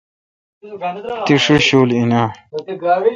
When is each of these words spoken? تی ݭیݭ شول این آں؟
تی 1.25 1.35
ݭیݭ 1.43 1.61
شول 1.67 1.89
این 1.95 2.11
آں؟ 2.21 2.29